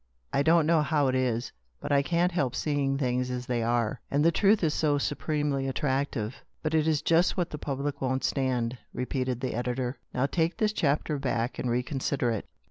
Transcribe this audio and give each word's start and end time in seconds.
I 0.33 0.41
don't 0.41 0.65
know 0.65 0.81
how 0.81 1.09
it 1.09 1.13
is, 1.13 1.51
but 1.79 1.91
I 1.91 2.01
can't 2.01 2.31
help 2.31 2.55
seeing 2.55 2.97
things 2.97 3.29
as 3.29 3.45
they 3.45 3.61
are, 3.61 4.01
and 4.09 4.25
the 4.25 4.31
truth 4.31 4.63
is 4.63 4.73
so 4.73 4.97
su 4.97 5.13
premely 5.13 5.69
attractive." 5.69 6.37
"But 6.63 6.73
it 6.73 6.87
is 6.87 7.03
just 7.03 7.37
what 7.37 7.51
the 7.51 7.59
public 7.59 8.01
won't 8.01 8.23
stand," 8.23 8.79
repeated 8.95 9.41
the 9.41 9.53
editor." 9.53 9.99
Now 10.15 10.25
take 10.25 10.57
this 10.57 10.73
chapter 10.73 11.19
back 11.19 11.59
and 11.59 11.69
reconsider 11.69 12.31
it. 12.31 12.47